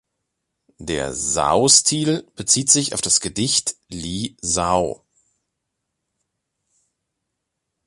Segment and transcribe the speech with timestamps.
[0.79, 5.05] Der Sao-Stil bezieht sich auf das Gedicht Li Sao.